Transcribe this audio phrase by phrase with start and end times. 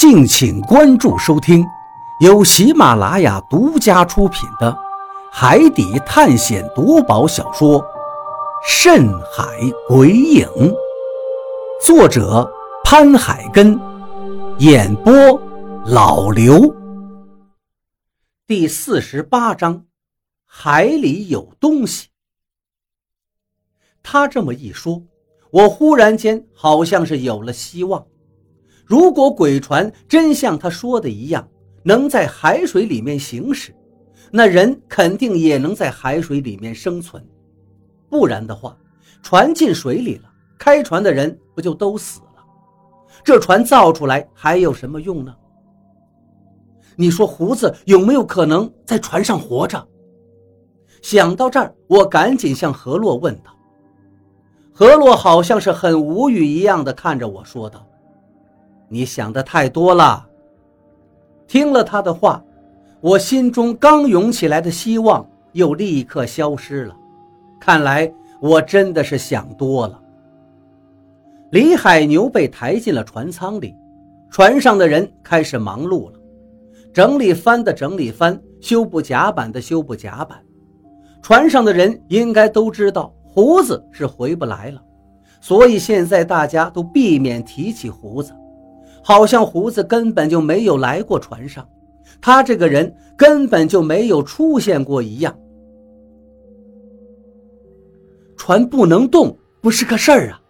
[0.00, 1.62] 敬请关注收听，
[2.20, 4.72] 由喜马拉雅独家出品的
[5.30, 7.78] 《海底探险夺宝小说》
[8.66, 9.44] 《深海
[9.86, 10.46] 鬼影》，
[11.84, 12.50] 作者
[12.82, 13.78] 潘海根，
[14.60, 15.12] 演播
[15.84, 16.74] 老刘。
[18.46, 19.84] 第四十八章，
[20.46, 22.08] 海里有东西。
[24.02, 25.02] 他这么一说，
[25.50, 28.02] 我忽然间好像是有了希望。
[28.90, 31.48] 如果鬼船真像他说的一样，
[31.84, 33.72] 能在海水里面行驶，
[34.32, 37.24] 那人肯定也能在海水里面生存。
[38.08, 38.76] 不然的话，
[39.22, 40.24] 船进水里了，
[40.58, 42.42] 开船的人不就都死了？
[43.22, 45.32] 这船造出来还有什么用呢？
[46.96, 49.86] 你说胡子有没有可能在船上活着？
[51.00, 53.56] 想到这儿，我赶紧向何洛问道。
[54.72, 57.86] 何洛好像是很无语一样的看着我说道。
[58.92, 60.26] 你想的太多了。
[61.46, 62.44] 听了他的话，
[63.00, 66.96] 我心中刚涌起来的希望又立刻消失了。
[67.60, 70.00] 看来我真的是想多了。
[71.50, 73.74] 李海牛被抬进了船舱里，
[74.28, 76.18] 船上的人开始忙碌了，
[76.92, 80.38] 整理帆的整理帆，修补甲板的修补甲板。
[81.22, 84.82] 船上的人应该都知道胡子是回不来了，
[85.40, 88.32] 所以现在大家都避免提起胡子。
[89.02, 91.66] 好像胡子根本就没有来过船上，
[92.20, 95.36] 他这个人根本就没有出现过一样。
[98.36, 100.40] 船不能动，不是个事儿啊！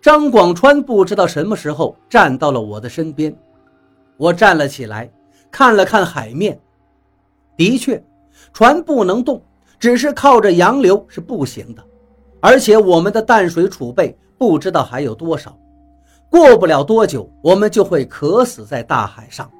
[0.00, 3.34] 张广川不知道什么时候站到了我的身边，
[4.16, 5.10] 我站了起来，
[5.50, 6.58] 看了看海面，
[7.56, 8.02] 的确，
[8.52, 9.40] 船不能动，
[9.78, 11.84] 只是靠着洋流是不行的，
[12.40, 15.56] 而且我们的淡水储备不知道还有多少。
[16.32, 19.50] 过不了多久，我们就会渴死在大海上。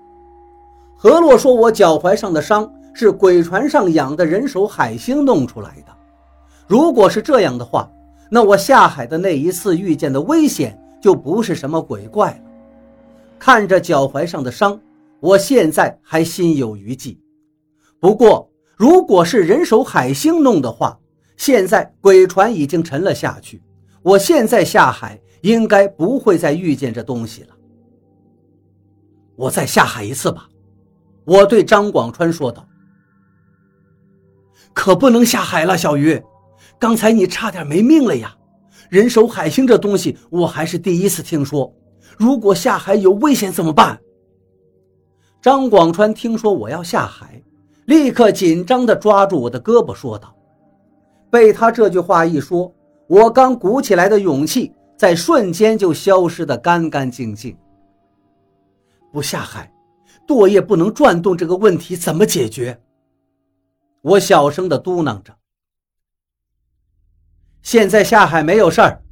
[0.97, 5.93] 何洛说：“我脚踝上的伤是鬼船上养的人手海星弄出来的。
[6.67, 7.87] 如果是这样的话，
[8.31, 12.51] 那我下海的那一次遇见的危险就不是什么鬼怪了。”
[13.39, 14.81] 看着脚踝上的伤，
[15.21, 17.21] 我现在还心有余悸。
[18.01, 18.49] 不过，
[18.79, 20.99] 如果是人手海星弄的话，
[21.37, 23.61] 现在鬼船已经沉了下去，
[24.03, 25.21] 我现在下海。
[25.43, 27.49] 应该不会再遇见这东西了。
[29.37, 30.49] 我再下海一次吧，
[31.25, 32.67] 我对张广川说道。
[34.73, 36.23] 可不能下海了，小鱼，
[36.79, 38.35] 刚才你差点没命了呀！
[38.89, 41.75] 人手海星这东西我还是第一次听说，
[42.17, 44.01] 如果下海有危险怎么办？
[45.41, 47.43] 张广川听说我要下海，
[47.87, 50.35] 立刻紧张地抓住我的胳膊说道。
[51.31, 52.73] 被他这句话一说，
[53.09, 54.73] 我刚鼓起来的勇气。
[55.03, 57.57] 在瞬间就消失得干干净净。
[59.13, 59.69] 不下海，
[60.29, 62.81] 舵叶不能转动，这个问题怎么解决？
[64.01, 65.35] 我小声的嘟囔着。
[67.63, 69.03] 现在下海没有事儿，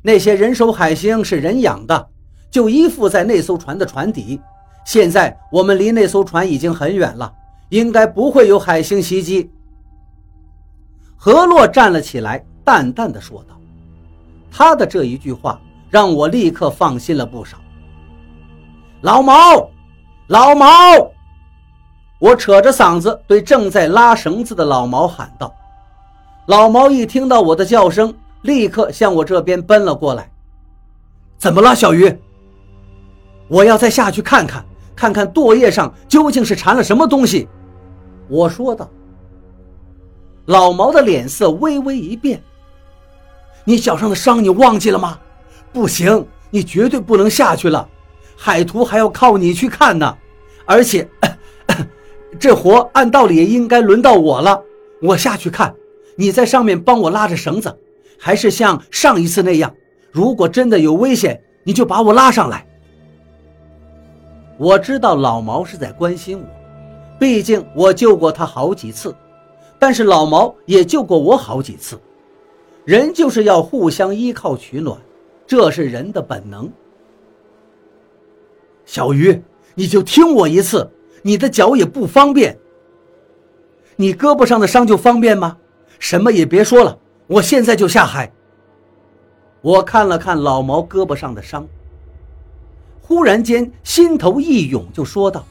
[0.00, 2.08] 那些人手海星是人养的，
[2.50, 4.40] 就依附在那艘船的船底。
[4.86, 7.30] 现在我们离那艘船已经很远了，
[7.68, 9.50] 应该不会有海星袭击。
[11.18, 13.53] 何洛站了起来，淡淡的说道。
[14.56, 15.60] 他的这一句话
[15.90, 17.58] 让我立刻放心了不少。
[19.00, 19.68] 老毛，
[20.28, 20.68] 老毛！
[22.20, 25.52] 我扯着嗓子对正在拉绳子的老毛喊道。
[26.46, 30.30] 老毛一听到我的叫声，立刻向我这边奔了过来。
[31.36, 32.16] 怎么了，小鱼？
[33.48, 37.48] 我要再下去看看，看看舵叶上究竟是缠了什么东西。
[38.28, 38.88] 我说道。
[40.46, 42.40] 老毛的脸色微微一变。
[43.64, 45.18] 你脚上的伤你忘记了吗？
[45.72, 47.88] 不行，你绝对不能下去了，
[48.36, 50.16] 海图还要靠你去看呢。
[50.66, 51.08] 而且，
[52.38, 54.62] 这活按道理也应该轮到我了。
[55.02, 55.74] 我下去看，
[56.16, 57.76] 你在上面帮我拉着绳子，
[58.18, 59.74] 还是像上一次那样，
[60.12, 62.66] 如果真的有危险，你就把我拉上来。
[64.56, 66.46] 我知道老毛是在关心我，
[67.18, 69.14] 毕竟我救过他好几次，
[69.78, 71.98] 但是老毛也救过我好几次。
[72.84, 74.98] 人就是要互相依靠取暖，
[75.46, 76.70] 这是人的本能。
[78.84, 79.42] 小鱼，
[79.74, 80.90] 你就听我一次，
[81.22, 82.58] 你的脚也不方便，
[83.96, 85.56] 你胳膊上的伤就方便吗？
[85.98, 88.30] 什么也别说了，我现在就下海。
[89.62, 91.66] 我看了看老毛胳膊上的伤，
[93.00, 95.46] 忽然间心头一涌，就说道：“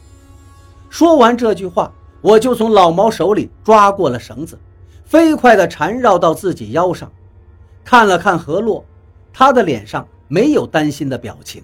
[0.88, 1.92] 说完这句话，
[2.22, 4.56] 我就从老毛手里抓过了绳子，
[5.04, 7.12] 飞快地缠绕到自己腰上。”
[7.86, 8.84] 看了看何洛，
[9.32, 11.62] 他的脸上没有担心的表情。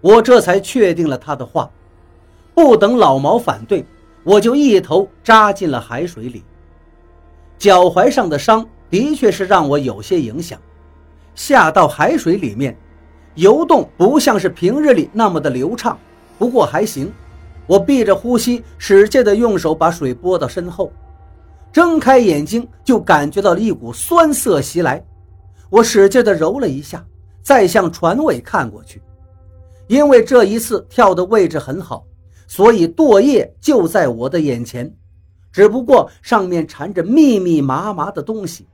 [0.00, 1.70] 我这才确定了他的话。
[2.54, 3.84] 不等老毛反对，
[4.22, 6.44] 我就一头扎进了海水里。
[7.58, 10.58] 脚踝上的伤的确是让我有些影响，
[11.34, 12.76] 下到海水里面，
[13.34, 15.98] 游动不像是平日里那么的流畅，
[16.38, 17.10] 不过还行。
[17.66, 20.92] 我闭着呼吸，使劲的用手把水拨到身后，
[21.72, 25.02] 睁开眼睛就感觉到了一股酸涩袭来。
[25.70, 27.02] 我使劲的揉了一下，
[27.40, 29.00] 再向船尾看过去，
[29.86, 32.04] 因为这一次跳的位置很好，
[32.46, 34.92] 所以舵叶就在我的眼前，
[35.52, 38.66] 只不过上面缠着密密麻麻的东西，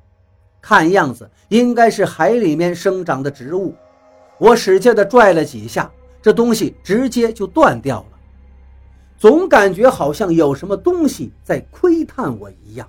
[0.61, 3.75] 看样子应该是海里面生长的植物。
[4.39, 5.91] 我使劲的拽了几下，
[6.23, 8.19] 这东西直接就断掉了。
[9.19, 12.87] 总感觉好像有什么东西在窥探我一样，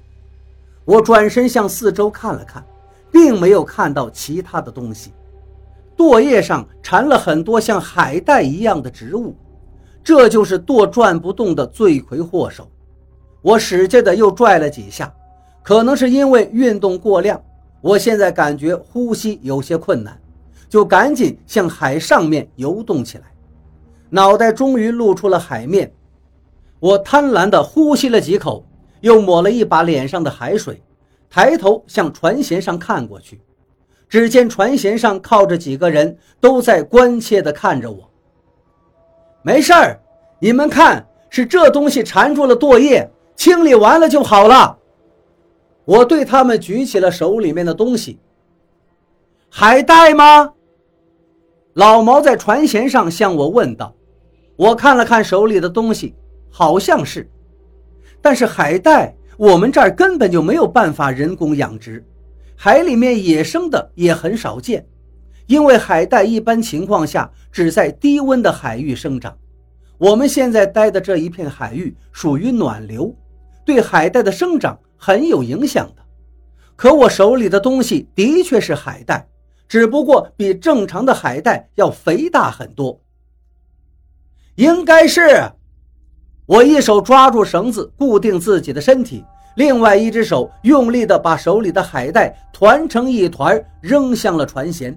[0.83, 2.65] 我转身向四周看了看，
[3.18, 5.12] 并没有看到其他的东西。
[5.96, 9.36] 舵叶上缠了很多像海带一样的植物，
[10.04, 12.69] 这就是舵转不动的罪魁祸首。
[13.42, 15.12] 我使劲的又拽了几下，
[15.64, 17.42] 可能是因为运动过量，
[17.81, 20.16] 我现在感觉呼吸有些困难，
[20.70, 23.24] 就赶紧向海上面游动起来，
[24.12, 25.92] 脑袋终于露出了海面。
[26.80, 28.63] 我贪婪的呼吸了几口，
[29.02, 30.84] 又抹了一把脸上的海水，
[31.29, 33.41] 抬头向船舷上看过去，
[34.07, 38.09] 只见船舷上靠着几个人，都在关切地看着我。
[39.41, 40.00] 没事儿，
[40.39, 44.77] 你们看，是这东西缠住了舵叶，清理完了就好了。
[45.85, 48.19] 我对他们举起了手里面的东西。
[49.50, 50.53] 海带吗？
[51.74, 53.94] 老毛在船舷上向我问道。
[54.56, 56.15] 我看了看手里的东西。
[56.50, 57.29] 好像是，
[58.19, 62.04] 但是海带我们这儿根本就没有办法人工养殖，
[62.56, 64.84] 海里面野生的也很少见，
[65.45, 69.38] 因为海带一般情况下只在低温的海域生长。
[70.00, 73.16] 我们现在待的这一片海域属于暖流，
[73.63, 76.01] 对海带的生长很有影响的。
[76.75, 79.28] 可我手里的东西的确是海带，
[79.68, 83.00] 只不过比正常的海带要肥大很多，
[84.56, 85.51] 应该是。
[86.48, 89.24] 我一手抓住绳子固定自己的身体，
[89.58, 94.96] 另外一只手用力地把手里的海带团成一团扔向了船舷。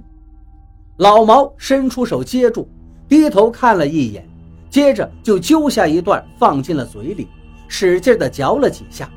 [0.98, 2.68] 老毛伸出手接住，
[3.08, 4.24] 低头看了一眼，
[4.70, 7.26] 接着就揪下一段放进了嘴里，
[7.66, 9.10] 使劲地嚼了几下。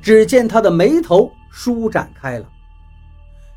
[0.00, 2.46] 只见他的眉头舒展开了。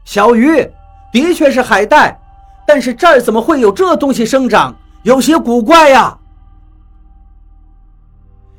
[0.04, 0.70] 小鱼，
[1.14, 2.20] 的确是海带，
[2.68, 4.76] 但是这儿怎么会有这东西生长？
[5.04, 6.18] 有些古怪呀。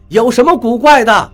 [0.09, 1.33] 有什么古怪的？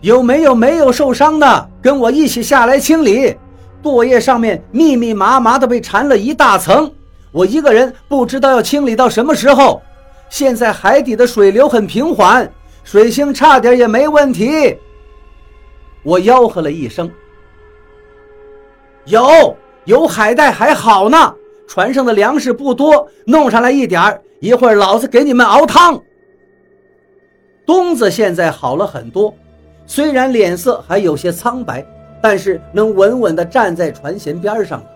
[0.00, 1.70] 有没有没有受伤的？
[1.82, 3.34] 跟我一起下来清理。
[3.82, 6.92] 舵叶上面密密麻麻的被缠了一大层，
[7.32, 9.80] 我一个人不知道要清理到什么时候。
[10.28, 12.50] 现在海底的水流很平缓，
[12.84, 14.76] 水性差点也没问题。
[16.02, 17.10] 我吆喝了一声
[19.06, 21.34] ：“有有海带还好呢，
[21.66, 25.98] 船上的粮食不多，弄上来一点一会儿老子给你们熬汤。”
[27.68, 29.34] 东子现在好了很多，
[29.84, 31.86] 虽然脸色还有些苍白，
[32.18, 34.86] 但是能稳稳地站在船舷边上了。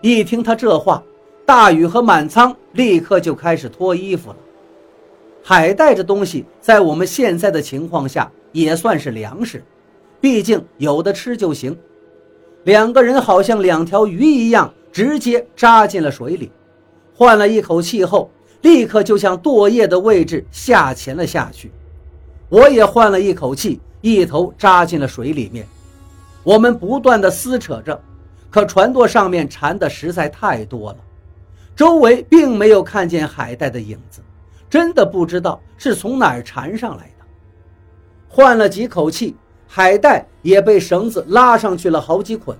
[0.00, 1.02] 一听他这话，
[1.44, 4.36] 大禹和满仓立刻就开始脱衣服了。
[5.44, 9.62] 海带这东西在我们现在的情况下也算是粮食，
[10.22, 11.76] 毕竟有的吃就行。
[12.64, 16.50] 两个人好像两条鱼一样，直接扎进了水里，
[17.14, 18.30] 换了一口气后，
[18.62, 21.70] 立刻就向舵叶的位置下潜了下去。
[22.50, 25.64] 我也换了一口气，一头扎进了水里面。
[26.42, 27.98] 我们不断的撕扯着，
[28.50, 30.98] 可船舵上面缠的实在太多了，
[31.76, 34.20] 周围并没有看见海带的影子，
[34.68, 37.24] 真的不知道是从哪儿缠上来的。
[38.28, 39.36] 换了几口气，
[39.68, 42.56] 海带也被绳子拉上去了好几捆，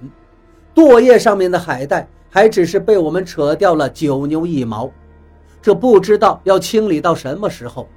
[0.72, 4.88] 舵叶上面的海带还只是被我们扯掉了九牛一毛，
[5.60, 7.88] 这不知道要清理到什么时候。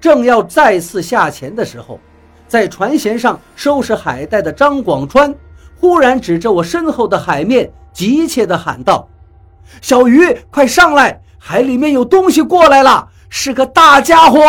[0.00, 1.98] 正要再次下潜的时候，
[2.46, 5.34] 在船舷上收拾海带的张广川
[5.78, 9.08] 忽然指着我身后的海面，急切地喊道
[9.82, 11.20] ：“小鱼，快上来！
[11.38, 14.40] 海里面有东西过来了，是个大家伙！”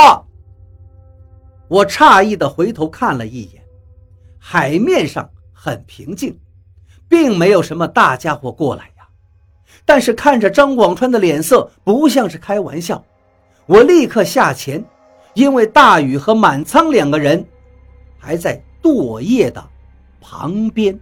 [1.69, 3.61] 我诧异地回头看了一眼，
[4.39, 6.39] 海面上很平静，
[7.07, 9.07] 并没有什么大家伙过来呀。
[9.85, 13.03] 但是看着张广川的脸色，不像是开玩笑，
[13.67, 14.83] 我立刻下潜。
[15.33, 17.45] 因为大禹和满仓两个人
[18.17, 19.63] 还在舵叶的
[20.19, 20.99] 旁边。